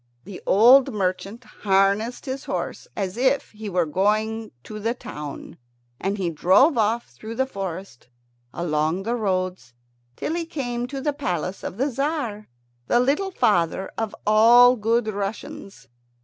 [0.23, 5.59] The old merchant harnessed his horse, as if he were going to the town;
[5.99, 8.07] and he drove off through the forest,
[8.51, 9.75] along the roads,
[10.15, 12.47] till he came to the palace of the Tzar,
[12.87, 15.87] the little father of all good Russians.